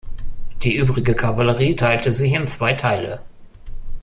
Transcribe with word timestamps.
Die 0.63 0.77
übrige 0.77 1.13
Kavallerie 1.13 1.75
teilte 1.75 2.11
sich 2.11 2.33
in 2.33 2.47
zwei 2.47 2.73
Teile. 2.73 3.21